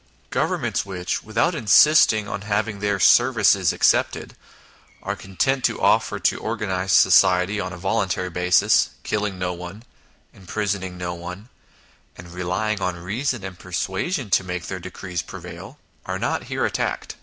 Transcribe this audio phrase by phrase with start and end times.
[0.31, 4.35] Governments which, without insisting on having their services accepted,
[5.03, 9.83] are content to offer to organise society on a voluntary basis killing no one,
[10.33, 11.49] imprisoning no one,
[12.17, 15.77] and relying on reason and persuasion to make their decrees prevail
[16.07, 17.15] are not here attacked.